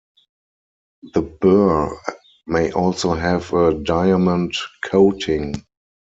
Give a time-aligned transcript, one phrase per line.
[1.13, 1.95] The burr
[2.47, 5.63] may also have a diamond coating.